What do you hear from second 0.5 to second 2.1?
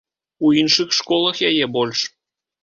іншых школах яе больш.